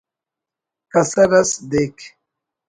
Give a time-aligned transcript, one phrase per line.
[0.91, 1.97] کسر اس دیک